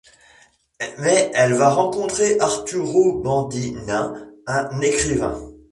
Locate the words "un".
4.47-4.81